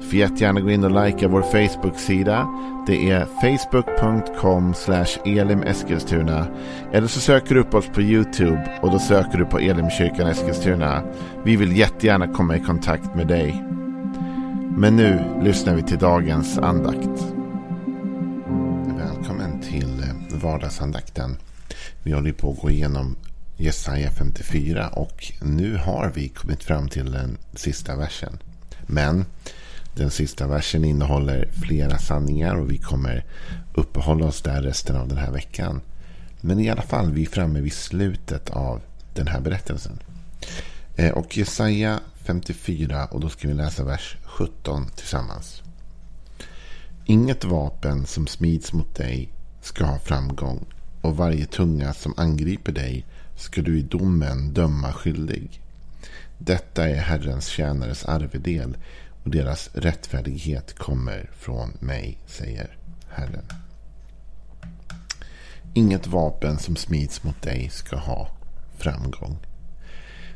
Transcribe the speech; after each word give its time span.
Du 0.00 0.06
får 0.06 0.14
jättegärna 0.14 0.60
gå 0.60 0.70
in 0.70 0.84
och 0.84 1.04
likea 1.04 1.28
vår 1.28 1.42
Facebook-sida. 1.42 2.48
Det 2.86 3.10
är 3.10 3.26
facebook.com 3.40 4.74
elimeskilstuna. 5.24 6.46
Eller 6.92 7.06
så 7.06 7.20
söker 7.20 7.54
du 7.54 7.60
upp 7.60 7.74
oss 7.74 7.86
på 7.94 8.02
YouTube 8.02 8.78
och 8.82 8.90
då 8.90 8.98
söker 8.98 9.38
du 9.38 9.44
på 9.44 9.58
Elimkyrkan 9.58 10.26
Eskilstuna. 10.26 11.02
Vi 11.44 11.56
vill 11.56 11.76
jättegärna 11.76 12.28
komma 12.28 12.56
i 12.56 12.60
kontakt 12.60 13.14
med 13.14 13.26
dig. 13.26 13.64
Men 14.76 14.96
nu 14.96 15.40
lyssnar 15.42 15.74
vi 15.74 15.82
till 15.82 15.98
dagens 15.98 16.58
andakt. 16.58 17.24
Välkommen 18.98 19.60
till 19.60 20.02
eh, 20.02 20.38
vardagsandakten. 20.42 21.36
Vi 22.02 22.12
håller 22.12 22.32
på 22.32 22.50
att 22.50 22.60
gå 22.60 22.70
igenom 22.70 23.16
Jesaja 23.56 24.10
54 24.10 24.88
och 24.88 25.32
nu 25.42 25.76
har 25.76 26.12
vi 26.14 26.28
kommit 26.28 26.64
fram 26.64 26.88
till 26.88 27.12
den 27.12 27.38
sista 27.54 27.96
versen. 27.96 28.38
Men 28.86 29.24
den 29.98 30.10
sista 30.10 30.46
versen 30.46 30.84
innehåller 30.84 31.48
flera 31.52 31.98
sanningar 31.98 32.54
och 32.54 32.70
vi 32.70 32.78
kommer 32.78 33.24
uppehålla 33.74 34.26
oss 34.26 34.42
där 34.42 34.62
resten 34.62 34.96
av 34.96 35.08
den 35.08 35.18
här 35.18 35.30
veckan. 35.30 35.80
Men 36.40 36.60
i 36.60 36.70
alla 36.70 36.82
fall, 36.82 37.12
vi 37.12 37.22
är 37.22 37.26
framme 37.26 37.60
vid 37.60 37.72
slutet 37.72 38.50
av 38.50 38.80
den 39.14 39.26
här 39.26 39.40
berättelsen. 39.40 39.98
Eh, 40.96 41.12
och 41.12 41.36
Jesaja 41.36 42.00
54 42.24 43.06
och 43.06 43.20
då 43.20 43.28
ska 43.28 43.48
vi 43.48 43.54
läsa 43.54 43.84
vers 43.84 44.16
17 44.24 44.86
tillsammans. 44.96 45.62
Inget 47.04 47.44
vapen 47.44 48.06
som 48.06 48.26
smids 48.26 48.72
mot 48.72 48.94
dig 48.94 49.28
ska 49.62 49.84
ha 49.84 49.98
framgång 49.98 50.66
och 51.00 51.16
varje 51.16 51.46
tunga 51.46 51.94
som 51.94 52.14
angriper 52.16 52.72
dig 52.72 53.06
ska 53.36 53.62
du 53.62 53.78
i 53.78 53.82
domen 53.82 54.52
döma 54.52 54.92
skyldig. 54.92 55.60
Detta 56.38 56.88
är 56.88 57.00
Herrens 57.00 57.46
tjänares 57.46 58.04
arvedel 58.04 58.76
och 59.28 59.34
deras 59.34 59.70
rättfärdighet 59.72 60.78
kommer 60.78 61.30
från 61.32 61.72
mig, 61.80 62.18
säger 62.26 62.76
Herren. 63.08 63.44
Inget 65.74 66.06
vapen 66.06 66.58
som 66.58 66.76
smids 66.76 67.24
mot 67.24 67.42
dig 67.42 67.68
ska 67.70 67.96
ha 67.96 68.28
framgång. 68.76 69.38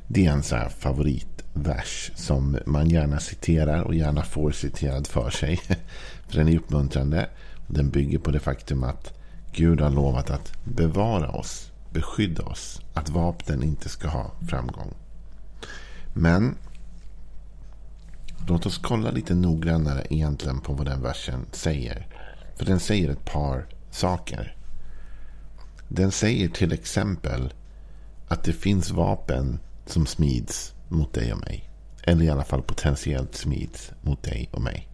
Det 0.07 0.27
är 0.27 0.33
en 0.33 0.43
så 0.43 0.69
favoritvers 0.79 2.11
som 2.15 2.59
man 2.67 2.89
gärna 2.89 3.21
citerar 3.21 3.83
och 3.83 3.95
gärna 3.95 4.23
får 4.23 4.53
citerad 4.53 5.07
för 5.07 5.31
sig. 5.31 5.57
För 6.29 6.39
den 6.39 6.49
är 6.49 6.57
uppmuntrande. 6.57 7.29
Den 7.67 7.91
bygger 7.91 8.19
på 8.19 8.31
det 8.31 8.41
faktum 8.41 8.85
att 8.85 9.13
Gud 9.53 9.81
har 9.81 9.91
lovat 9.91 10.31
att 10.31 10.65
bevara 10.65 11.31
oss, 11.31 11.71
beskydda 11.91 12.43
oss, 12.43 12.81
att 12.95 13.09
vapnen 13.09 13.63
inte 13.63 13.89
ska 13.89 14.09
ha 14.09 14.31
framgång. 14.49 14.95
Men 16.13 16.57
Låt 18.47 18.67
oss 18.67 18.79
kolla 18.79 19.11
lite 19.11 19.35
noggrannare 19.35 20.07
egentligen 20.11 20.61
på 20.61 20.73
vad 20.73 20.87
den 20.87 21.03
versen 21.03 21.47
säger. 21.53 22.07
För 22.57 22.65
den 22.65 22.81
säger 22.81 23.09
ett 23.09 23.25
par 23.25 23.67
saker. 23.91 24.57
Den 25.89 26.13
säger 26.13 26.49
till 26.49 26.73
exempel 26.73 27.53
att 28.29 28.45
det 28.45 28.53
finns 28.53 28.91
vapen 28.91 29.59
som 29.87 30.07
smids 30.07 30.75
mot 30.89 31.13
dig 31.13 31.33
och 31.33 31.41
mig. 31.41 31.71
Eller 32.03 32.25
i 32.25 32.31
alla 32.31 32.45
fall 32.45 32.63
potentiellt 32.63 33.35
smids 33.35 33.93
mot 34.03 34.23
dig 34.23 34.49
och 34.53 34.63
mig. 34.63 34.89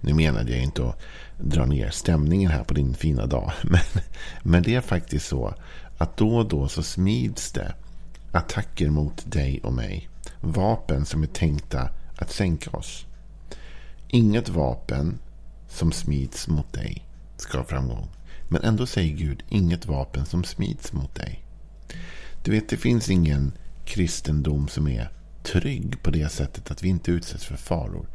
Nu 0.00 0.14
menade 0.14 0.52
jag 0.52 0.62
inte 0.62 0.88
att 0.88 1.00
dra 1.38 1.66
ner 1.66 1.90
stämningen 1.90 2.50
här 2.50 2.64
på 2.64 2.74
din 2.74 2.94
fina 2.94 3.26
dag. 3.26 3.52
Men, 3.62 4.02
men 4.42 4.62
det 4.62 4.74
är 4.74 4.80
faktiskt 4.80 5.26
så 5.26 5.54
att 5.98 6.16
då 6.16 6.36
och 6.36 6.48
då 6.48 6.68
så 6.68 6.82
smids 6.82 7.52
det 7.52 7.74
attacker 8.32 8.90
mot 8.90 9.32
dig 9.32 9.60
och 9.62 9.72
mig. 9.72 10.08
Vapen 10.40 11.04
som 11.04 11.22
är 11.22 11.26
tänkta 11.26 11.88
att 12.22 12.30
sänka 12.30 12.70
oss. 12.70 13.06
Inget 14.08 14.48
vapen 14.48 15.18
som 15.68 15.92
smids 15.92 16.48
mot 16.48 16.72
dig 16.72 17.06
ska 17.36 17.58
ha 17.58 17.64
framgång. 17.64 18.08
Men 18.48 18.62
ändå 18.62 18.86
säger 18.86 19.16
Gud 19.16 19.42
inget 19.48 19.86
vapen 19.86 20.26
som 20.26 20.44
smids 20.44 20.92
mot 20.92 21.14
dig. 21.14 21.44
Du 22.42 22.50
vet, 22.50 22.68
det 22.68 22.76
finns 22.76 23.10
ingen 23.10 23.52
kristendom 23.84 24.68
som 24.68 24.88
är 24.88 25.10
trygg 25.42 26.02
på 26.02 26.10
det 26.10 26.28
sättet 26.28 26.70
att 26.70 26.82
vi 26.82 26.88
inte 26.88 27.10
utsätts 27.10 27.44
för 27.44 27.56
faror. 27.56 28.06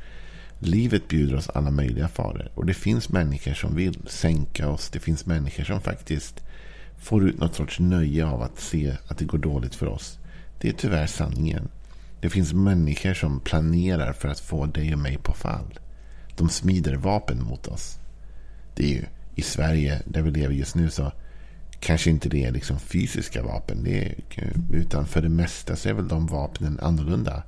Livet 0.59 1.07
bjuder 1.07 1.35
oss 1.35 1.49
alla 1.49 1.71
möjliga 1.71 2.07
faror. 2.07 2.51
Och 2.55 2.65
det 2.65 2.73
finns 2.73 3.09
människor 3.09 3.53
som 3.53 3.75
vill 3.75 3.99
sänka 4.07 4.69
oss. 4.69 4.89
Det 4.89 4.99
finns 4.99 5.25
människor 5.25 5.63
som 5.63 5.81
faktiskt 5.81 6.43
får 6.97 7.29
ut 7.29 7.39
något 7.39 7.55
sorts 7.55 7.79
nöje 7.79 8.25
av 8.25 8.41
att 8.41 8.59
se 8.59 8.95
att 9.07 9.17
det 9.17 9.25
går 9.25 9.37
dåligt 9.37 9.75
för 9.75 9.87
oss. 9.87 10.19
Det 10.59 10.69
är 10.69 10.73
tyvärr 10.73 11.07
sanningen. 11.07 11.69
Det 12.21 12.29
finns 12.29 12.53
människor 12.53 13.13
som 13.13 13.39
planerar 13.39 14.13
för 14.13 14.27
att 14.27 14.39
få 14.39 14.65
dig 14.65 14.93
och 14.93 14.99
mig 14.99 15.17
på 15.17 15.33
fall. 15.33 15.79
De 16.35 16.49
smider 16.49 16.95
vapen 16.95 17.43
mot 17.43 17.67
oss. 17.67 17.99
Det 18.75 18.83
är 18.83 18.95
ju 18.95 19.05
i 19.35 19.41
Sverige, 19.41 20.01
där 20.05 20.21
vi 20.21 20.31
lever 20.31 20.53
just 20.53 20.75
nu, 20.75 20.89
så 20.89 21.11
kanske 21.79 22.09
inte 22.09 22.29
det 22.29 22.43
är 22.43 22.51
liksom 22.51 22.79
fysiska 22.79 23.43
vapen. 23.43 23.83
Det 23.83 24.05
är, 24.05 24.15
eh, 24.35 24.47
utan 24.71 25.05
för 25.05 25.21
det 25.21 25.29
mesta 25.29 25.75
så 25.75 25.89
är 25.89 25.93
väl 25.93 26.07
de 26.07 26.27
vapnen 26.27 26.79
annorlunda. 26.81 27.43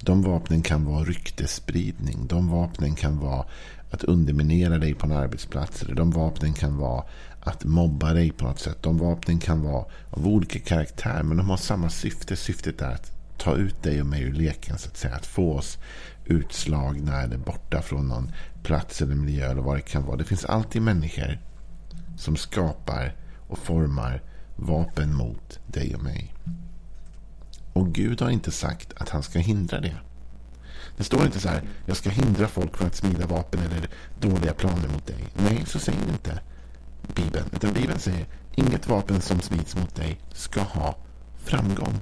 De 0.00 0.22
vapnen 0.22 0.62
kan 0.62 0.84
vara 0.84 1.04
ryktesspridning. 1.04 2.26
De 2.26 2.50
vapnen 2.50 2.94
kan 2.94 3.18
vara 3.18 3.44
att 3.90 4.04
underminera 4.04 4.78
dig 4.78 4.94
på 4.94 5.06
en 5.06 5.12
arbetsplats. 5.12 5.82
Eller 5.82 5.94
de 5.94 6.10
vapnen 6.10 6.52
kan 6.52 6.76
vara 6.76 7.04
att 7.40 7.64
mobba 7.64 8.12
dig 8.12 8.32
på 8.32 8.44
något 8.44 8.60
sätt. 8.60 8.82
De 8.82 8.98
vapnen 8.98 9.38
kan 9.38 9.62
vara 9.62 9.84
av 10.10 10.26
olika 10.26 10.58
karaktär. 10.58 11.22
Men 11.22 11.36
de 11.36 11.50
har 11.50 11.56
samma 11.56 11.90
syfte. 11.90 12.36
Syftet 12.36 12.80
är 12.80 12.90
att 12.90 13.13
ta 13.44 13.56
ut 13.56 13.82
dig 13.82 14.00
och 14.00 14.06
mig 14.06 14.22
ur 14.22 14.32
leken. 14.32 14.78
så 14.78 14.88
att 14.88 14.96
säga. 14.96 15.14
Att 15.14 15.26
få 15.26 15.52
oss 15.52 15.78
utslagna 16.24 17.22
eller 17.22 17.36
borta 17.36 17.82
från 17.82 18.08
någon 18.08 18.32
plats 18.62 19.02
eller 19.02 19.14
miljö 19.14 19.50
eller 19.50 19.62
vad 19.62 19.76
det 19.76 19.82
kan 19.82 20.04
vara. 20.06 20.16
Det 20.16 20.24
finns 20.24 20.44
alltid 20.44 20.82
människor 20.82 21.38
som 22.18 22.36
skapar 22.36 23.16
och 23.48 23.58
formar 23.58 24.22
vapen 24.56 25.14
mot 25.14 25.60
dig 25.66 25.94
och 25.94 26.02
mig. 26.02 26.34
Och 27.72 27.94
Gud 27.94 28.20
har 28.20 28.30
inte 28.30 28.50
sagt 28.50 28.92
att 28.96 29.08
han 29.08 29.22
ska 29.22 29.38
hindra 29.38 29.80
det. 29.80 29.96
Det 30.96 31.04
står 31.04 31.24
inte 31.24 31.40
så 31.40 31.48
här, 31.48 31.62
jag 31.86 31.96
ska 31.96 32.10
hindra 32.10 32.48
folk 32.48 32.76
från 32.76 32.86
att 32.86 32.94
smida 32.94 33.26
vapen 33.26 33.60
eller 33.60 33.88
dåliga 34.20 34.54
planer 34.54 34.88
mot 34.88 35.06
dig. 35.06 35.24
Nej, 35.34 35.64
så 35.66 35.78
säger 35.78 36.08
inte 36.08 36.40
Bibeln. 37.14 37.46
Utan 37.52 37.72
Bibeln 37.72 37.98
säger, 37.98 38.26
inget 38.54 38.88
vapen 38.88 39.20
som 39.20 39.40
smids 39.40 39.76
mot 39.76 39.94
dig 39.94 40.18
ska 40.32 40.60
ha 40.60 40.96
framgång. 41.44 42.00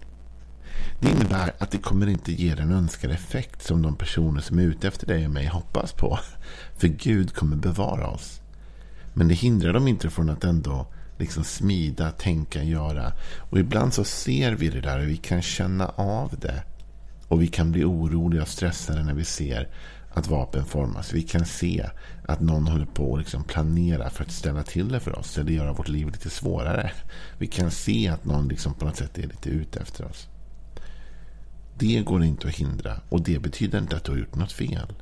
Det 1.03 1.11
innebär 1.11 1.53
att 1.59 1.71
det 1.71 1.79
kommer 1.79 2.07
inte 2.07 2.33
ge 2.33 2.55
den 2.55 2.73
önskade 2.73 3.15
effekt 3.15 3.63
som 3.63 3.83
de 3.83 3.97
personer 3.97 4.41
som 4.41 4.59
är 4.59 4.63
ute 4.63 4.89
efter 4.89 5.07
dig 5.07 5.25
och 5.25 5.31
mig 5.31 5.47
hoppas 5.47 5.93
på. 5.93 6.19
För 6.77 6.89
Gud 6.89 7.35
kommer 7.35 7.57
bevara 7.57 8.09
oss. 8.09 8.41
Men 9.15 9.29
det 9.29 9.35
hindrar 9.35 9.73
dem 9.73 9.89
inte 9.89 10.11
från 10.11 10.31
att 10.31 10.45
ändå 10.45 10.87
liksom 11.19 11.45
smida, 11.45 12.11
tänka, 12.11 12.63
göra. 12.63 13.13
Och 13.51 13.59
ibland 13.59 13.95
så 13.95 14.05
ser 14.05 14.53
vi 14.53 14.69
det 14.69 14.81
där 14.81 14.99
och 14.99 15.09
vi 15.09 15.17
kan 15.17 15.43
känna 15.43 15.89
av 15.89 16.35
det. 16.41 16.63
Och 17.29 17.43
vi 17.43 17.47
kan 17.47 17.73
bli 17.73 17.85
oroliga 17.85 18.43
och 18.43 18.49
stressade 18.49 19.05
när 19.05 19.15
vi 19.15 19.25
ser 19.25 19.69
att 20.15 20.29
vapen 20.29 20.65
formas. 20.65 21.13
Vi 21.13 21.23
kan 21.23 21.47
se 21.47 21.91
att 22.29 22.41
någon 22.41 22.67
håller 22.67 22.87
på 22.87 23.15
att 23.15 23.19
liksom 23.19 23.45
planera 23.45 24.11
för 24.11 24.25
att 24.25 24.33
ställa 24.33 24.63
till 24.63 24.89
det 24.89 25.01
för 25.01 25.19
oss. 25.19 25.39
Eller 25.39 25.53
göra 25.53 25.73
vårt 25.73 25.89
liv 25.89 26.07
lite 26.07 26.31
svårare. 26.31 26.91
Vi 27.39 27.47
kan 27.47 27.71
se 27.71 28.09
att 28.09 28.25
någon 28.25 28.49
liksom 28.49 28.75
på 28.75 28.85
något 28.85 28.97
sätt 28.97 29.19
är 29.19 29.23
lite 29.23 29.49
ute 29.49 29.81
efter 29.81 30.05
oss. 30.05 30.29
Det 31.79 32.01
går 32.01 32.25
inte 32.25 32.49
att 32.49 32.55
hindra 32.55 33.01
och 33.09 33.23
det 33.23 33.39
betyder 33.39 33.79
inte 33.79 33.97
att 33.97 34.05
du 34.05 34.13
har 34.13 34.19
gjort 34.19 34.35
något 34.35 34.53
fel. 34.53 34.93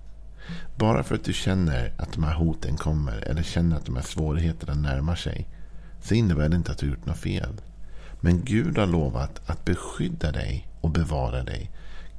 Bara 0.77 1.03
för 1.03 1.15
att 1.15 1.25
du 1.25 1.33
känner 1.33 1.93
att 1.97 2.13
de 2.13 2.25
här 2.25 2.35
hoten 2.35 2.77
kommer 2.77 3.29
eller 3.29 3.43
känner 3.43 3.77
att 3.77 3.87
de 3.87 3.97
här 3.97 4.03
svårigheterna 4.03 4.75
närmar 4.75 5.15
sig 5.15 5.49
så 6.03 6.15
innebär 6.15 6.49
det 6.49 6.57
inte 6.57 6.73
att 6.73 6.79
du 6.79 6.87
har 6.87 6.97
gjort 6.97 7.07
något 7.07 7.19
fel. 7.19 7.61
Men 8.21 8.45
Gud 8.45 8.79
har 8.79 8.87
lovat 8.87 9.41
att 9.47 9.65
beskydda 9.65 10.33
dig 10.33 10.69
och 10.81 10.91
bevara 10.91 11.45
dig. 11.45 11.71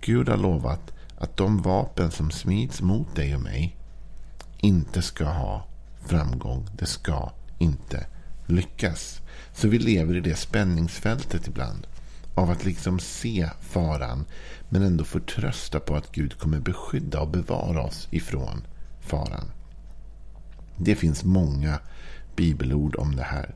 Gud 0.02 0.30
har 0.30 0.38
lovat 0.38 0.94
att 1.18 1.38
de 1.38 1.62
vapen 1.62 2.12
som 2.12 2.32
smids 2.32 2.82
mot 2.82 3.16
dig 3.16 3.36
och 3.36 3.42
mig 3.42 3.76
inte 4.58 5.02
ska 5.02 5.26
ha 5.26 5.66
framgång. 6.06 6.68
Det 6.78 6.86
ska 6.86 7.32
inte 7.58 8.06
lyckas. 8.46 9.22
Så 9.54 9.68
vi 9.68 9.80
lever 9.80 10.16
i 10.16 10.20
det 10.20 10.36
spänningsfältet 10.36 11.48
ibland 11.48 11.88
av 12.36 12.50
att 12.50 12.66
liksom 12.66 13.00
se 13.00 13.50
faran 13.62 14.26
men 14.70 14.82
ändå 14.82 15.04
förtrösta 15.04 15.80
på 15.80 15.96
att 15.96 16.12
Gud 16.12 16.38
kommer 16.38 16.60
beskydda 16.60 17.22
och 17.22 17.30
bevara 17.30 17.82
oss 17.82 18.08
ifrån 18.12 18.62
faran. 19.00 19.52
Det 20.78 20.96
finns 20.96 21.24
många 21.24 21.80
bibelord 22.36 22.96
om 22.96 23.16
det 23.16 23.24
här. 23.24 23.56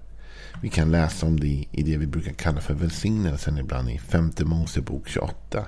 Vi 0.61 0.69
kan 0.69 0.91
läsa 0.91 1.25
om 1.25 1.39
det 1.39 1.65
i 1.71 1.83
det 1.83 1.97
vi 1.97 2.07
brukar 2.07 2.33
kalla 2.33 2.61
för 2.61 2.73
välsignelsen 2.73 3.57
ibland 3.57 3.89
i 3.89 3.97
femte 3.97 4.45
Mosebok 4.45 5.07
28. 5.07 5.65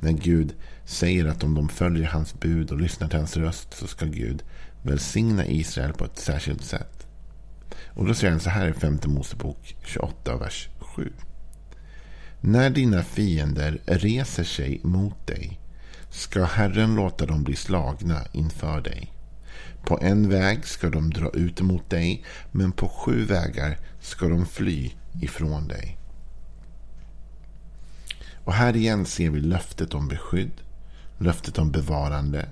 När 0.00 0.12
Gud 0.12 0.54
säger 0.84 1.26
att 1.26 1.44
om 1.44 1.54
de 1.54 1.68
följer 1.68 2.08
hans 2.08 2.40
bud 2.40 2.70
och 2.70 2.80
lyssnar 2.80 3.08
till 3.08 3.18
hans 3.18 3.36
röst 3.36 3.74
så 3.74 3.86
ska 3.86 4.06
Gud 4.06 4.42
välsigna 4.82 5.46
Israel 5.46 5.92
på 5.92 6.04
ett 6.04 6.18
särskilt 6.18 6.64
sätt. 6.64 7.06
Och 7.86 8.06
då 8.06 8.14
säger 8.14 8.30
han 8.30 8.40
så 8.40 8.50
här 8.50 8.68
i 8.68 8.72
femte 8.72 9.08
Mosebok 9.08 9.76
28, 9.84 10.36
vers 10.36 10.68
7. 10.78 11.12
När 12.46 12.70
dina 12.70 13.02
fiender 13.02 13.80
reser 13.86 14.44
sig 14.44 14.80
mot 14.82 15.26
dig 15.26 15.60
ska 16.10 16.44
Herren 16.44 16.94
låta 16.94 17.26
dem 17.26 17.44
bli 17.44 17.56
slagna 17.56 18.20
inför 18.32 18.80
dig. 18.80 19.12
På 19.84 19.98
en 20.02 20.28
väg 20.28 20.66
ska 20.66 20.90
de 20.90 21.10
dra 21.10 21.30
ut 21.30 21.60
mot 21.60 21.90
dig, 21.90 22.24
men 22.52 22.72
på 22.72 22.88
sju 22.88 23.24
vägar 23.24 23.78
ska 24.00 24.28
de 24.28 24.46
fly 24.46 24.90
ifrån 25.22 25.68
dig. 25.68 25.98
Och 28.44 28.52
här 28.52 28.76
igen 28.76 29.06
ser 29.06 29.30
vi 29.30 29.40
löftet 29.40 29.94
om 29.94 30.08
beskydd, 30.08 30.60
löftet 31.18 31.58
om 31.58 31.70
bevarande, 31.70 32.48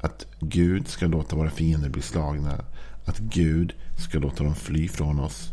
att 0.00 0.26
Gud 0.40 0.88
ska 0.88 1.06
låta 1.06 1.36
våra 1.36 1.50
fiender 1.50 1.88
bli 1.88 2.02
slagna, 2.02 2.64
att 3.04 3.18
Gud 3.18 3.72
ska 3.98 4.18
låta 4.18 4.44
dem 4.44 4.54
fly 4.54 4.88
från 4.88 5.20
oss 5.20 5.52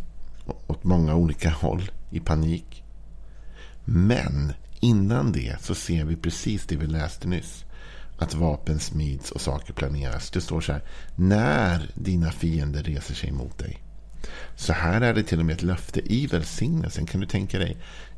åt 0.68 0.84
många 0.84 1.16
olika 1.16 1.50
håll 1.50 1.92
i 2.12 2.20
panik. 2.20 2.84
Men 3.86 4.54
innan 4.80 5.32
det 5.32 5.56
så 5.62 5.76
ser 5.76 6.06
vi 6.06 6.16
precis 6.16 6.66
det 6.66 6.76
vi 6.76 6.88
läste 6.88 7.28
nyss 7.28 7.66
att 8.18 8.34
vapen 8.34 8.80
smids 8.80 9.32
och 9.32 9.42
saker 9.42 9.74
planeras. 9.74 10.32
Det 10.32 10.42
står 10.42 10.62
så 10.62 10.72
här. 10.72 10.82
När 11.16 11.92
dina 11.96 12.32
fiender 12.32 12.84
reser 12.84 13.14
sig 13.14 13.32
mot 13.32 13.58
dig. 13.58 13.84
Så 14.56 14.74
här 14.74 15.02
är 15.02 15.14
det 15.14 15.24
till 15.24 15.40
och 15.40 15.46
med 15.46 15.54
ett 15.54 15.62
löfte 15.62 16.14
i 16.14 16.28
välsignelsen. 16.28 17.06
Kan 17.06 17.22
du 17.22 17.28
tänka 17.28 17.60
dig? 17.60 17.78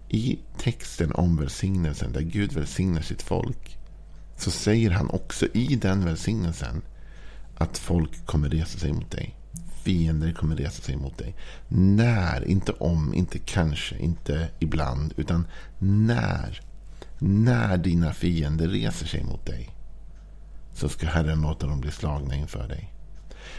I 0.09 0.39
texten 0.57 1.11
om 1.11 1.37
välsignelsen, 1.37 2.11
där 2.11 2.21
Gud 2.21 2.53
välsignar 2.53 3.01
sitt 3.01 3.21
folk. 3.21 3.77
Så 4.37 4.51
säger 4.51 4.91
han 4.91 5.09
också 5.09 5.45
i 5.53 5.75
den 5.75 6.05
välsignelsen 6.05 6.81
att 7.55 7.77
folk 7.77 8.25
kommer 8.25 8.49
resa 8.49 8.79
sig 8.79 8.93
mot 8.93 9.11
dig. 9.11 9.35
Fiender 9.83 10.31
kommer 10.31 10.55
resa 10.55 10.81
sig 10.81 10.97
mot 10.97 11.17
dig. 11.17 11.35
När, 11.67 12.47
inte 12.47 12.71
om, 12.71 13.13
inte 13.13 13.39
kanske, 13.39 13.97
inte 13.97 14.47
ibland. 14.59 15.13
Utan 15.17 15.47
när. 15.79 16.61
När 17.19 17.77
dina 17.77 18.13
fiender 18.13 18.67
reser 18.67 19.05
sig 19.07 19.23
mot 19.23 19.45
dig 19.45 19.69
så 20.73 20.89
ska 20.89 21.07
Herren 21.07 21.41
låta 21.41 21.67
dem 21.67 21.81
bli 21.81 21.91
slagna 21.91 22.35
inför 22.35 22.67
dig. 22.67 22.93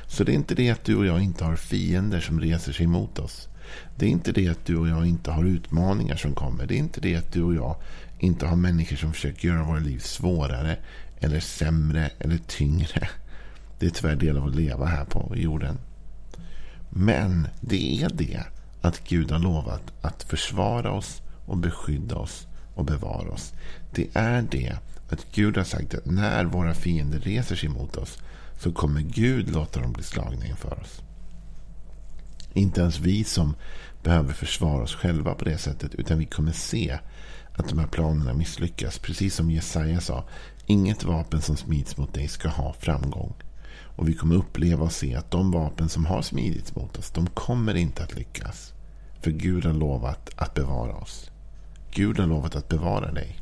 Så 0.06 0.25
det 0.25 0.32
är 0.32 0.35
inte 0.35 0.55
det 0.55 0.71
att 0.71 0.85
du 0.85 0.97
och 0.97 1.06
jag 1.06 1.23
inte 1.23 1.44
har 1.44 1.56
fiender 1.56 2.21
som 2.21 2.41
reser 2.41 2.73
sig 2.73 2.87
mot 2.87 3.19
oss. 3.19 3.49
Det 3.97 4.06
är 4.06 4.11
inte 4.11 4.32
det 4.32 4.49
att 4.49 4.67
du 4.67 4.76
och 4.76 4.88
jag 4.88 5.06
inte 5.06 5.31
har 5.31 5.44
utmaningar 5.44 6.17
som 6.17 6.35
kommer. 6.35 6.67
Det 6.67 6.75
är 6.75 6.79
inte 6.79 7.00
det 7.00 7.17
att 7.17 7.32
du 7.32 7.43
och 7.43 7.55
jag 7.55 7.76
inte 8.19 8.47
har 8.47 8.56
människor 8.56 8.97
som 8.97 9.12
försöker 9.12 9.49
göra 9.49 9.65
våra 9.65 9.79
liv 9.79 9.99
svårare 9.99 10.76
eller 11.21 11.41
sämre 11.41 12.11
eller 12.19 12.38
tyngre. 12.38 13.09
Det 13.79 13.87
är 13.87 13.91
tyvärr 13.91 14.17
del 14.17 14.37
av 14.37 14.47
att 14.47 14.55
leva 14.55 14.87
här 14.87 15.05
på 15.05 15.32
jorden. 15.37 15.79
Men 16.96 17.49
det 17.61 18.02
är 18.02 18.08
det 18.08 18.43
att 18.81 19.08
Gud 19.08 19.31
har 19.31 19.38
lovat 19.38 19.82
att 20.00 20.23
försvara 20.23 20.93
oss 20.93 21.23
och 21.46 21.56
beskydda 21.56 22.17
oss 22.17 22.46
och 22.75 22.85
bevara 22.85 23.31
oss. 23.31 23.52
Det 23.94 24.08
är 24.14 24.43
det 24.43 24.79
att 25.08 25.26
Gud 25.32 25.56
har 25.56 25.64
sagt 25.64 25.94
att 25.94 26.06
när 26.06 26.44
våra 26.44 26.75
fiender 26.75 27.19
reser 27.19 27.56
sig 27.56 27.69
mot 27.69 27.96
oss 27.96 28.19
så 28.61 28.73
kommer 28.73 29.00
Gud 29.00 29.50
låta 29.50 29.81
dem 29.81 29.93
bli 29.93 30.02
slagna 30.02 30.46
inför 30.46 30.81
oss. 30.81 31.02
Inte 32.52 32.81
ens 32.81 32.99
vi 32.99 33.25
som 33.25 33.55
behöver 34.02 34.32
försvara 34.32 34.82
oss 34.82 34.94
själva 34.94 35.35
på 35.35 35.44
det 35.44 35.58
sättet. 35.58 35.94
Utan 35.94 36.19
vi 36.19 36.26
kommer 36.26 36.52
se 36.52 36.99
att 37.52 37.69
de 37.69 37.79
här 37.79 37.87
planerna 37.87 38.35
misslyckas. 38.35 38.99
Precis 38.99 39.35
som 39.35 39.50
Jesaja 39.50 40.00
sa. 40.00 40.25
Inget 40.67 41.05
vapen 41.05 41.40
som 41.40 41.56
smids 41.56 41.97
mot 41.97 42.14
dig 42.14 42.29
ska 42.29 42.49
ha 42.49 42.73
framgång. 42.73 43.35
Och 43.96 44.08
vi 44.08 44.14
kommer 44.14 44.35
uppleva 44.35 44.85
och 44.85 44.93
se 44.93 45.14
att 45.14 45.31
de 45.31 45.50
vapen 45.50 45.88
som 45.88 46.06
har 46.06 46.23
smidits 46.23 46.75
mot 46.76 46.99
oss. 46.99 47.11
De 47.11 47.26
kommer 47.26 47.75
inte 47.75 48.02
att 48.02 48.14
lyckas. 48.14 48.73
För 49.20 49.31
Gud 49.31 49.64
har 49.64 49.73
lovat 49.73 50.31
att 50.37 50.55
bevara 50.55 50.94
oss. 50.94 51.31
Gud 51.91 52.19
har 52.19 52.26
lovat 52.26 52.56
att 52.56 52.69
bevara 52.69 53.12
dig. 53.12 53.41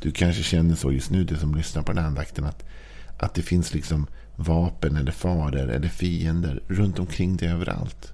Du 0.00 0.10
kanske 0.10 0.42
känner 0.42 0.74
så 0.74 0.92
just 0.92 1.10
nu, 1.10 1.24
du 1.24 1.36
som 1.36 1.54
lyssnar 1.54 1.82
på 1.82 1.92
den 1.92 2.02
här 2.02 2.08
andakten, 2.08 2.44
att, 2.44 2.64
att 3.18 3.34
det 3.34 3.42
finns 3.42 3.74
liksom 3.74 4.06
vapen 4.36 4.96
eller 4.96 5.12
faror 5.12 5.70
eller 5.70 5.88
fiender 5.88 6.62
runt 6.68 6.98
omkring 6.98 7.36
dig 7.36 7.48
överallt. 7.48 8.12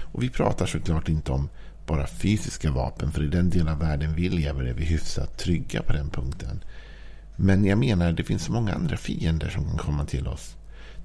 Och 0.00 0.22
vi 0.22 0.30
pratar 0.30 0.66
såklart 0.66 1.08
inte 1.08 1.32
om 1.32 1.48
bara 1.86 2.06
fysiska 2.06 2.70
vapen, 2.70 3.12
för 3.12 3.22
i 3.22 3.28
den 3.28 3.50
del 3.50 3.68
av 3.68 3.78
världen 3.78 4.14
vi 4.14 4.28
lever 4.28 4.64
är 4.64 4.74
vi 4.74 4.84
hyfsat 4.84 5.38
trygga 5.38 5.82
på 5.82 5.92
den 5.92 6.10
punkten. 6.10 6.64
Men 7.36 7.64
jag 7.64 7.78
menar, 7.78 8.12
det 8.12 8.24
finns 8.24 8.44
så 8.44 8.52
många 8.52 8.74
andra 8.74 8.96
fiender 8.96 9.48
som 9.48 9.64
kan 9.64 9.78
komma 9.78 10.04
till 10.04 10.28
oss. 10.28 10.56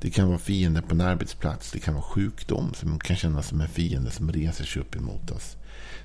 Det 0.01 0.09
kan 0.09 0.27
vara 0.27 0.37
fiender 0.37 0.81
på 0.81 0.95
en 0.95 1.01
arbetsplats. 1.01 1.71
Det 1.71 1.79
kan 1.79 1.93
vara 1.93 2.03
sjukdom 2.03 2.73
som 2.73 2.99
kan 2.99 3.15
kännas 3.15 3.47
som 3.47 3.61
en 3.61 3.67
fiende 3.67 4.11
som 4.11 4.31
reser 4.31 4.65
sig 4.65 4.81
upp 4.81 4.95
emot 4.95 5.31
oss. 5.31 5.57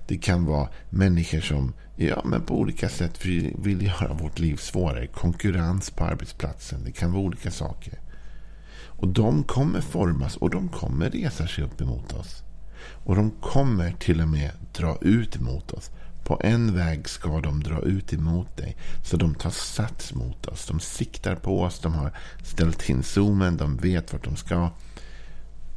Det 0.06 0.18
kan 0.18 0.44
vara 0.44 0.68
människor 0.90 1.40
som 1.40 1.72
ja, 1.96 2.22
men 2.24 2.42
på 2.42 2.58
olika 2.58 2.88
sätt 2.88 3.26
vill 3.26 3.82
göra 3.82 4.12
vårt 4.12 4.38
liv 4.38 4.56
svårare. 4.56 5.06
Konkurrens 5.06 5.90
på 5.90 6.04
arbetsplatsen. 6.04 6.84
Det 6.84 6.92
kan 6.92 7.12
vara 7.12 7.22
olika 7.22 7.50
saker. 7.50 7.98
Och 9.02 9.08
de 9.08 9.42
kommer 9.42 9.80
formas 9.80 10.36
och 10.36 10.50
de 10.50 10.68
kommer 10.68 11.10
resa 11.10 11.46
sig 11.46 11.64
upp 11.64 11.80
emot 11.80 12.12
oss. 12.12 12.42
Och 13.04 13.16
de 13.16 13.30
kommer 13.30 13.92
till 13.92 14.20
och 14.20 14.28
med 14.28 14.50
dra 14.72 14.98
ut 15.00 15.36
emot 15.36 15.72
oss. 15.72 15.90
På 16.24 16.40
en 16.44 16.74
väg 16.74 17.08
ska 17.08 17.40
de 17.40 17.62
dra 17.62 17.80
ut 17.80 18.12
emot 18.12 18.56
dig. 18.56 18.76
Så 19.04 19.16
de 19.16 19.34
tar 19.34 19.50
sats 19.50 20.14
mot 20.14 20.46
oss. 20.46 20.66
De 20.66 20.80
siktar 20.80 21.34
på 21.34 21.62
oss. 21.62 21.80
De 21.80 21.94
har 21.94 22.12
ställt 22.44 22.88
in 22.88 23.02
zoomen. 23.02 23.56
De 23.56 23.76
vet 23.76 24.12
vart 24.12 24.24
de 24.24 24.36
ska. 24.36 24.70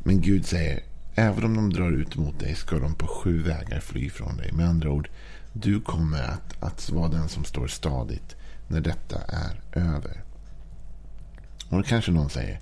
Men 0.04 0.22
Gud 0.22 0.46
säger, 0.46 0.84
även 1.16 1.44
om 1.44 1.56
de 1.56 1.74
drar 1.74 1.92
ut 1.92 2.16
mot 2.16 2.40
dig 2.40 2.56
ska 2.56 2.80
de 2.80 2.96
på 2.96 3.08
sju 3.08 3.42
vägar 3.44 3.80
fly 3.80 4.10
från 4.10 4.38
dig. 4.38 4.52
Med 4.52 4.70
andra 4.70 4.92
ord, 4.92 5.10
du 5.54 5.82
kommer 5.82 6.24
att, 6.24 6.64
att 6.64 6.90
vara 6.90 7.10
den 7.10 7.30
som 7.30 7.44
står 7.44 7.68
stadigt 7.68 8.36
när 8.68 8.82
detta 8.82 9.22
är 9.28 9.62
över. 9.72 10.24
Och 11.70 11.78
då 11.78 11.84
kanske 11.84 12.12
någon 12.12 12.30
säger, 12.30 12.60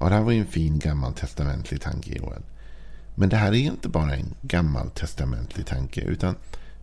ja 0.00 0.08
det 0.08 0.14
här 0.14 0.22
var 0.22 0.32
ju 0.32 0.40
en 0.40 0.46
fin 0.46 0.78
gammaltestamentlig 0.78 1.80
tanke 1.80 2.18
Joel. 2.18 2.42
Men 3.14 3.28
det 3.28 3.36
här 3.36 3.52
är 3.52 3.56
inte 3.56 3.88
bara 3.88 4.16
en 4.16 4.34
gammaltestamentlig 4.42 5.66
tanke. 5.66 6.00
Utan 6.00 6.34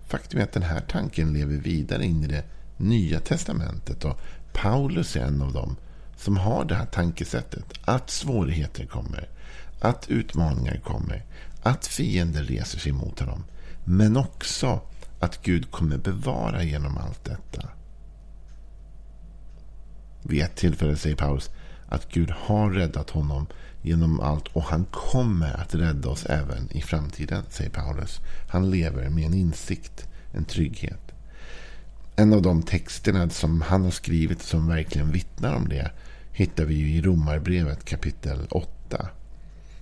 faktum 0.09 0.39
är 0.39 0.43
att 0.43 0.51
den 0.51 0.63
här 0.63 0.81
tanken 0.81 1.33
lever 1.33 1.57
vidare 1.57 2.05
in 2.05 2.23
i 2.23 2.27
det 2.27 2.43
nya 2.77 3.19
testamentet. 3.19 4.05
Och 4.05 4.19
Paulus 4.53 5.15
är 5.15 5.21
en 5.21 5.41
av 5.41 5.53
dem 5.53 5.75
som 6.17 6.37
har 6.37 6.65
det 6.65 6.75
här 6.75 6.85
tankesättet. 6.85 7.65
Att 7.85 8.09
svårigheter 8.09 8.85
kommer. 8.85 9.29
Att 9.79 10.09
utmaningar 10.09 10.79
kommer. 10.83 11.25
Att 11.63 11.87
fiender 11.87 12.43
reser 12.43 12.79
sig 12.79 12.91
mot 12.91 13.19
honom. 13.19 13.43
Men 13.83 14.17
också 14.17 14.81
att 15.19 15.43
Gud 15.43 15.71
kommer 15.71 15.97
bevara 15.97 16.63
genom 16.63 16.97
allt 16.97 17.25
detta. 17.25 17.69
Vid 20.23 20.43
ett 20.43 20.55
tillfälle 20.55 20.95
säger 20.95 21.15
Paulus 21.15 21.49
att 21.89 22.11
Gud 22.11 22.31
har 22.31 22.69
räddat 22.69 23.09
honom 23.09 23.47
genom 23.81 24.19
allt 24.19 24.47
och 24.47 24.63
han 24.63 24.85
kommer 24.85 25.61
att 25.61 25.75
rädda 25.75 26.09
oss 26.09 26.25
även 26.25 26.71
i 26.71 26.81
framtiden, 26.81 27.43
säger 27.49 27.69
Paulus. 27.69 28.19
Han 28.49 28.69
lever 28.69 29.09
med 29.09 29.25
en 29.25 29.33
insikt, 29.33 30.07
en 30.31 30.45
trygghet. 30.45 31.11
En 32.15 32.33
av 32.33 32.41
de 32.41 32.63
texterna 32.63 33.29
som 33.29 33.61
han 33.61 33.83
har 33.83 33.91
skrivit 33.91 34.41
som 34.41 34.67
verkligen 34.67 35.11
vittnar 35.11 35.55
om 35.55 35.69
det 35.69 35.91
hittar 36.31 36.65
vi 36.65 36.75
i 36.75 37.01
Romarbrevet 37.01 37.85
kapitel 37.85 38.47
8. 38.49 39.09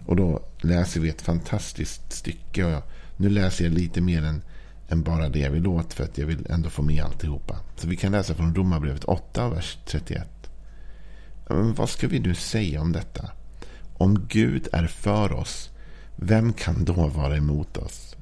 Och 0.05 0.15
då 0.15 0.41
läser 0.57 0.99
vi 0.99 1.09
ett 1.09 1.21
fantastiskt 1.21 2.11
stycke. 2.11 2.65
Och 2.65 2.83
nu 3.17 3.29
läser 3.29 3.63
jag 3.63 3.73
lite 3.73 4.01
mer 4.01 4.23
än, 4.23 4.41
än 4.89 5.03
bara 5.03 5.29
det 5.29 5.39
jag 5.39 5.51
vill 5.51 5.67
åt 5.67 5.93
för 5.93 6.03
att 6.03 6.17
jag 6.17 6.27
vill 6.27 6.47
ändå 6.49 6.69
få 6.69 6.81
med 6.81 7.03
alltihopa. 7.03 7.59
Så 7.75 7.87
vi 7.87 7.95
kan 7.95 8.11
läsa 8.11 8.35
från 8.35 8.55
Romarbrevet 8.55 9.03
8, 9.03 9.49
vers 9.49 9.77
31. 9.85 10.27
Men 11.49 11.73
vad 11.73 11.89
ska 11.89 12.07
vi 12.07 12.19
nu 12.19 12.35
säga 12.35 12.81
om 12.81 12.91
detta? 12.91 13.31
Om 13.97 14.27
Gud 14.27 14.67
är 14.71 14.87
för 14.87 15.33
oss, 15.33 15.69
vem 16.15 16.53
kan 16.53 16.85
då 16.85 17.07
vara 17.07 17.37
emot 17.37 17.77
oss? 17.77 18.15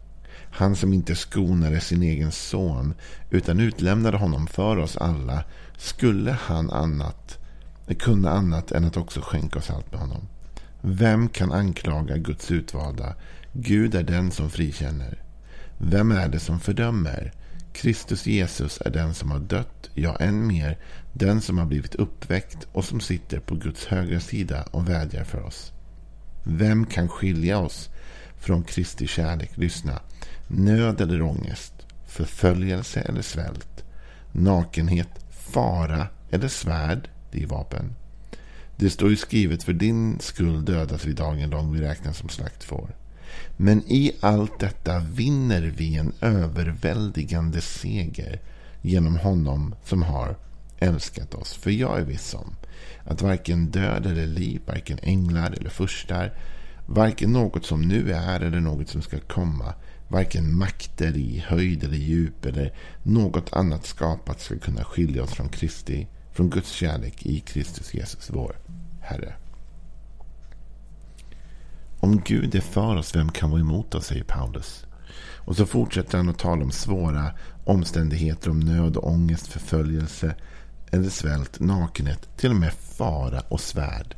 Han 0.51 0.75
som 0.75 0.93
inte 0.93 1.15
skonade 1.15 1.79
sin 1.79 2.03
egen 2.03 2.31
son 2.31 2.93
utan 3.29 3.59
utlämnade 3.59 4.17
honom 4.17 4.47
för 4.47 4.77
oss 4.77 4.97
alla, 4.97 5.43
skulle 5.77 6.31
han 6.31 6.69
annat, 6.69 7.37
kunna 7.99 8.29
annat 8.29 8.71
än 8.71 8.85
att 8.85 8.97
också 8.97 9.21
skänka 9.21 9.59
oss 9.59 9.69
allt 9.69 9.91
med 9.91 9.99
honom? 9.99 10.27
Vem 10.81 11.29
kan 11.29 11.51
anklaga 11.51 12.17
Guds 12.17 12.51
utvalda? 12.51 13.15
Gud 13.53 13.95
är 13.95 14.03
den 14.03 14.31
som 14.31 14.49
frikänner. 14.49 15.23
Vem 15.77 16.11
är 16.11 16.29
det 16.29 16.39
som 16.39 16.59
fördömer? 16.59 17.33
Kristus 17.75 18.27
Jesus 18.27 18.81
är 18.85 18.89
den 18.89 19.13
som 19.13 19.31
har 19.31 19.39
dött, 19.39 19.89
ja 19.93 20.15
än 20.15 20.47
mer, 20.47 20.77
den 21.13 21.41
som 21.41 21.57
har 21.57 21.65
blivit 21.65 21.95
uppväckt 21.95 22.67
och 22.71 22.85
som 22.85 22.99
sitter 22.99 23.39
på 23.39 23.55
Guds 23.55 23.85
högra 23.85 24.19
sida 24.19 24.63
och 24.71 24.89
vädjar 24.89 25.23
för 25.23 25.43
oss. 25.43 25.71
Vem 26.43 26.85
kan 26.85 27.09
skilja 27.09 27.59
oss 27.59 27.89
från 28.37 28.63
Kristi 28.63 29.07
kärlek. 29.07 29.51
Lyssna. 29.55 30.01
Nöd 30.47 31.01
eller 31.01 31.21
ångest, 31.21 31.73
förföljelse 32.07 32.99
eller 32.99 33.21
svält, 33.21 33.83
nakenhet, 34.31 35.25
fara 35.29 36.07
eller 36.31 36.47
svärd, 36.47 37.09
det 37.31 37.43
är 37.43 37.47
vapen. 37.47 37.95
Det 38.75 38.89
står 38.89 39.09
ju 39.09 39.15
skrivet 39.15 39.63
för 39.63 39.73
din 39.73 40.19
skull 40.19 40.65
dödas 40.65 41.05
vi 41.05 41.13
dagen 41.13 41.49
lång, 41.49 41.73
vi 41.73 41.81
räknas 41.81 42.17
som 42.17 42.29
slaktfår. 42.29 42.95
Men 43.57 43.83
i 43.87 44.11
allt 44.19 44.59
detta 44.59 44.99
vinner 44.99 45.61
vi 45.61 45.95
en 45.95 46.13
överväldigande 46.21 47.61
seger 47.61 48.39
genom 48.81 49.17
honom 49.17 49.75
som 49.83 50.03
har 50.03 50.35
älskat 50.79 51.33
oss. 51.33 51.53
För 51.53 51.71
jag 51.71 51.99
är 51.99 52.03
viss 52.03 52.33
om 52.33 52.55
att 53.03 53.21
varken 53.21 53.65
död 53.65 54.05
eller 54.05 54.27
liv, 54.27 54.61
varken 54.65 54.99
änglar 55.01 55.51
eller 55.51 55.69
furstar, 55.69 56.33
varken 56.85 57.33
något 57.33 57.65
som 57.65 57.81
nu 57.81 58.11
är 58.13 58.39
eller 58.39 58.59
något 58.59 58.89
som 58.89 59.01
ska 59.01 59.19
komma, 59.19 59.73
varken 60.07 60.57
makter 60.57 61.17
i 61.17 61.43
höjd 61.47 61.83
eller 61.83 61.97
djup 61.97 62.45
eller 62.45 62.73
något 63.03 63.53
annat 63.53 63.85
skapat 63.85 64.41
ska 64.41 64.57
kunna 64.57 64.83
skilja 64.83 65.23
oss 65.23 65.33
från 65.33 65.49
Kristi, 65.49 66.07
från 66.33 66.49
Guds 66.49 66.71
kärlek 66.71 67.25
i 67.25 67.39
Kristus 67.39 67.93
Jesus 67.93 68.29
vår 68.29 68.55
Herre. 69.01 69.33
Om 72.05 72.21
Gud 72.25 72.55
är 72.55 72.61
för 72.61 72.95
oss, 72.95 73.15
vem 73.15 73.31
kan 73.31 73.49
vara 73.49 73.61
emot 73.61 73.95
oss, 73.95 74.05
säger 74.05 74.23
Paulus. 74.23 74.85
Och 75.35 75.55
så 75.55 75.65
fortsätter 75.65 76.17
han 76.17 76.29
att 76.29 76.39
tala 76.39 76.63
om 76.63 76.71
svåra 76.71 77.31
omständigheter, 77.63 78.49
om 78.49 78.59
nöd 78.59 78.97
och 78.97 79.11
ångest, 79.11 79.47
förföljelse 79.47 80.35
eller 80.91 81.09
svält, 81.09 81.59
nakenhet, 81.59 82.29
till 82.37 82.49
och 82.49 82.55
med 82.55 82.73
fara 82.73 83.39
och 83.39 83.59
svärd. 83.59 84.15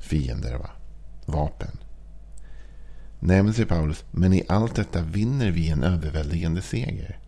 Fiender, 0.00 0.58
va? 0.58 0.70
Vapen. 1.26 1.78
Nej, 3.20 3.42
men 3.42 3.54
säger 3.54 3.68
Paulus, 3.68 4.04
men 4.10 4.32
i 4.32 4.44
allt 4.48 4.74
detta 4.74 5.02
vinner 5.02 5.50
vi 5.50 5.68
en 5.68 5.82
överväldigande 5.82 6.62
seger. 6.62 7.18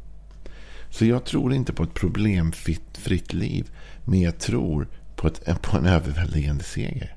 Så 0.90 1.04
jag 1.04 1.24
tror 1.24 1.52
inte 1.52 1.72
på 1.72 1.82
ett 1.82 1.94
problemfritt 1.94 3.32
liv, 3.32 3.70
men 4.04 4.20
jag 4.20 4.38
tror 4.38 4.88
på, 5.16 5.26
ett, 5.26 5.62
på 5.62 5.76
en 5.76 5.86
överväldigande 5.86 6.64
seger. 6.64 7.16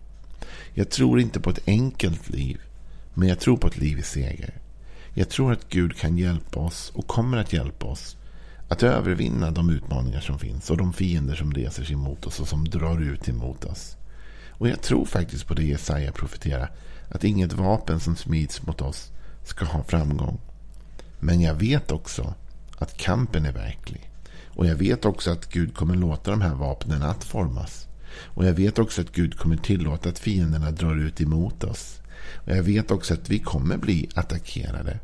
Jag 0.73 0.89
tror 0.89 1.19
inte 1.19 1.39
på 1.39 1.49
ett 1.49 1.67
enkelt 1.67 2.29
liv, 2.29 2.61
men 3.17 3.27
jag 3.27 3.39
tror 3.39 3.57
på 3.57 3.67
ett 3.67 3.77
liv 3.77 3.99
i 3.99 4.03
seger. 4.03 4.53
Jag 5.13 5.29
tror 5.29 5.51
att 5.51 5.69
Gud 5.69 5.97
kan 5.97 6.17
hjälpa 6.17 6.59
oss 6.59 6.91
och 6.95 7.07
kommer 7.07 7.37
att 7.37 7.53
hjälpa 7.53 7.85
oss 7.85 8.17
att 8.67 8.83
övervinna 8.83 9.51
de 9.51 9.69
utmaningar 9.69 10.19
som 10.19 10.39
finns 10.39 10.69
och 10.69 10.77
de 10.77 10.93
fiender 10.93 11.35
som 11.35 11.53
reser 11.53 11.83
sig 11.83 11.95
mot 11.95 12.25
oss 12.25 12.39
och 12.39 12.47
som 12.47 12.69
drar 12.69 13.01
ut 13.01 13.29
emot 13.29 13.65
oss. 13.65 13.97
Och 14.49 14.69
jag 14.69 14.81
tror 14.81 15.05
faktiskt 15.05 15.47
på 15.47 15.53
det 15.53 15.63
Jesaja 15.63 16.11
profeterar. 16.11 16.71
Att 17.09 17.23
inget 17.23 17.53
vapen 17.53 17.99
som 17.99 18.15
smids 18.15 18.65
mot 18.65 18.81
oss 18.81 19.11
ska 19.43 19.65
ha 19.65 19.83
framgång. 19.83 20.39
Men 21.19 21.41
jag 21.41 21.55
vet 21.55 21.91
också 21.91 22.33
att 22.77 22.97
kampen 22.97 23.45
är 23.45 23.53
verklig. 23.53 24.11
Och 24.45 24.65
jag 24.65 24.75
vet 24.75 25.05
också 25.05 25.31
att 25.31 25.53
Gud 25.53 25.75
kommer 25.75 25.95
låta 25.95 26.31
de 26.31 26.41
här 26.41 26.55
vapnen 26.55 27.03
att 27.03 27.23
formas. 27.23 27.87
Och 28.23 28.45
jag 28.45 28.53
vet 28.53 28.79
också 28.79 29.01
att 29.01 29.11
Gud 29.11 29.37
kommer 29.37 29.57
tillåta 29.57 30.09
att 30.09 30.19
fienderna 30.19 30.71
drar 30.71 30.95
ut 30.95 31.21
emot 31.21 31.63
oss. 31.63 32.01
Och 32.35 32.55
jag 32.55 32.63
vet 32.63 32.91
också 32.91 33.13
att 33.13 33.29
vi 33.29 33.39
kommer 33.39 33.77
bli 33.77 34.09
attackerade. 34.15 34.99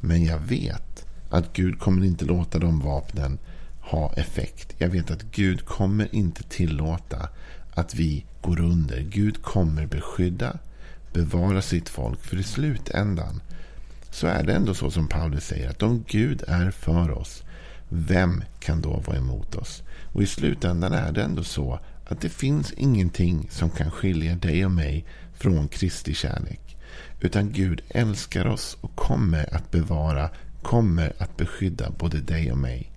Men 0.00 0.24
jag 0.24 0.38
vet 0.38 1.06
att 1.30 1.52
Gud 1.52 1.78
kommer 1.78 2.06
inte 2.06 2.24
låta 2.24 2.58
de 2.58 2.80
vapnen 2.80 3.38
ha 3.80 4.12
effekt. 4.12 4.74
Jag 4.78 4.88
vet 4.88 5.10
att 5.10 5.22
Gud 5.22 5.64
kommer 5.64 6.14
inte 6.14 6.42
tillåta 6.42 7.28
att 7.74 7.94
vi 7.94 8.24
går 8.40 8.60
under. 8.60 9.00
Gud 9.00 9.42
kommer 9.42 9.86
beskydda, 9.86 10.58
bevara 11.12 11.62
sitt 11.62 11.88
folk. 11.88 12.24
För 12.24 12.36
i 12.36 12.42
slutändan 12.42 13.40
så 14.10 14.26
är 14.26 14.42
det 14.42 14.52
ändå 14.52 14.74
så 14.74 14.90
som 14.90 15.08
Paulus 15.08 15.44
säger 15.44 15.70
att 15.70 15.82
om 15.82 16.04
Gud 16.06 16.42
är 16.48 16.70
för 16.70 17.10
oss, 17.10 17.42
vem 17.88 18.44
kan 18.60 18.80
då 18.80 19.02
vara 19.06 19.16
emot 19.16 19.54
oss? 19.54 19.82
Och 20.12 20.22
i 20.22 20.26
slutändan 20.26 20.92
är 20.92 21.12
det 21.12 21.22
ändå 21.22 21.44
så 21.44 21.80
att 22.08 22.20
det 22.20 22.28
finns 22.28 22.72
ingenting 22.72 23.48
som 23.50 23.70
kan 23.70 23.90
skilja 23.90 24.34
dig 24.34 24.64
och 24.64 24.72
mig 24.72 25.04
från 25.40 25.68
Kristi 25.68 26.14
kärlek. 26.14 26.76
Utan 27.20 27.52
Gud 27.52 27.82
älskar 27.88 28.46
oss 28.46 28.76
och 28.80 28.96
kommer 28.96 29.54
att 29.54 29.70
bevara, 29.70 30.30
kommer 30.62 31.12
att 31.18 31.36
beskydda 31.36 31.90
både 31.90 32.20
dig 32.20 32.52
och 32.52 32.58
mig. 32.58 32.92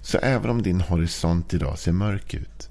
Så 0.00 0.18
även 0.18 0.50
om 0.50 0.62
din 0.62 0.80
horisont 0.80 1.54
idag 1.54 1.78
ser 1.78 1.92
mörk 1.92 2.34
ut. 2.34 2.68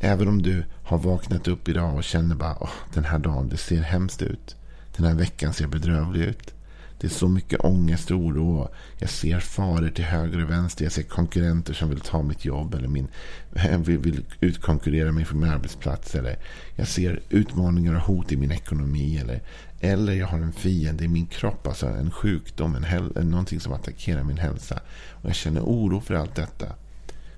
Även 0.00 0.28
om 0.28 0.42
du 0.42 0.64
har 0.84 0.98
vaknat 0.98 1.48
upp 1.48 1.68
idag 1.68 1.96
och 1.96 2.04
känner 2.04 2.34
bara 2.34 2.50
att 2.50 2.94
den 2.94 3.04
här 3.04 3.18
dagen 3.18 3.48
det 3.48 3.56
ser 3.56 3.82
hemskt 3.82 4.22
ut. 4.22 4.56
Den 4.96 5.06
här 5.06 5.14
veckan 5.14 5.52
ser 5.52 5.66
bedrövlig 5.66 6.24
ut. 6.24 6.54
Det 7.00 7.06
är 7.06 7.10
så 7.10 7.28
mycket 7.28 7.64
ångest 7.64 8.10
och 8.10 8.18
oro. 8.18 8.68
Jag 8.98 9.10
ser 9.10 9.40
faror 9.40 9.88
till 9.88 10.04
höger 10.04 10.42
och 10.44 10.50
vänster. 10.50 10.84
Jag 10.84 10.92
ser 10.92 11.02
konkurrenter 11.02 11.74
som 11.74 11.88
vill 11.88 12.00
ta 12.00 12.22
mitt 12.22 12.44
jobb. 12.44 12.74
Eller 12.74 12.88
min, 12.88 13.08
vill, 13.78 13.98
vill 13.98 14.24
utkonkurrera 14.40 15.12
mig 15.12 15.24
från 15.24 15.40
min 15.40 15.50
arbetsplats. 15.50 16.14
Eller 16.14 16.38
jag 16.76 16.88
ser 16.88 17.20
utmaningar 17.30 17.94
och 17.94 18.00
hot 18.00 18.32
i 18.32 18.36
min 18.36 18.52
ekonomi. 18.52 19.18
Eller, 19.18 19.42
eller 19.80 20.12
jag 20.12 20.26
har 20.26 20.38
en 20.38 20.52
fiende 20.52 21.04
i 21.04 21.08
min 21.08 21.26
kropp. 21.26 21.66
Alltså 21.66 21.86
en 21.86 22.10
sjukdom. 22.10 22.74
En 22.74 22.84
häl, 22.84 23.24
någonting 23.24 23.60
som 23.60 23.72
attackerar 23.72 24.24
min 24.24 24.38
hälsa. 24.38 24.80
Och 25.10 25.28
jag 25.28 25.36
känner 25.36 25.60
oro 25.60 26.00
för 26.00 26.14
allt 26.14 26.34
detta. 26.34 26.66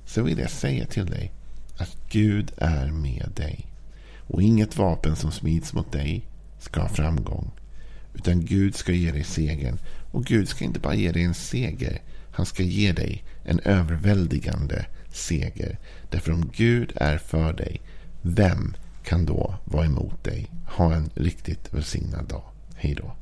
Så 0.07 0.23
vill 0.23 0.39
jag 0.39 0.51
säga 0.51 0.87
till 0.87 1.07
dig 1.07 1.33
att 1.79 1.97
Gud 2.09 2.53
är 2.57 2.87
med 2.87 3.33
dig. 3.37 3.67
Och 4.19 4.43
inget 4.43 4.77
vapen 4.77 5.17
som 5.17 5.33
smids 5.33 5.73
mot 5.73 5.93
dig 5.93 6.27
ska 6.59 6.81
ha 6.81 6.89
framgång. 6.89 7.51
Utan 8.15 8.45
Gud 8.45 8.75
ska 8.75 8.93
ge 8.93 9.13
dig 9.13 9.25
segern. 9.25 9.79
Och 10.11 10.25
Gud 10.25 10.49
ska 10.49 10.65
inte 10.65 10.81
bara 10.81 10.95
ge 10.95 11.13
dig 11.13 11.23
en 11.23 11.35
seger. 11.35 12.03
Han 12.33 12.47
ska 12.47 12.63
ge 12.63 12.93
dig 12.93 13.25
en 13.45 13.61
överväldigande 13.61 14.87
seger. 15.13 15.79
Därför 16.11 16.33
om 16.33 16.51
Gud 16.57 16.93
är 16.97 17.19
för 17.19 17.53
dig, 17.53 17.81
vem 18.23 18.75
kan 19.05 19.27
då 19.27 19.55
vara 19.65 19.85
emot 19.85 20.25
dig? 20.25 20.51
Ha 20.67 20.95
en 20.95 21.11
riktigt 21.15 21.75
välsignad 21.75 22.29
dag. 22.29 22.45
Hej 22.75 22.95
då. 22.95 23.15